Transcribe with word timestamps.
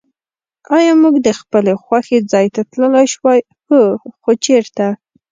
آیا 0.75 0.93
موږ 1.01 1.15
د 1.27 1.29
خپل 1.39 1.65
خوښي 1.83 2.19
ځای 2.31 2.47
ته 2.55 2.61
تللای 2.71 3.07
شوای؟ 3.13 3.39
هو. 3.67 3.81
خو 4.21 4.31
چېرته؟ 4.45 4.85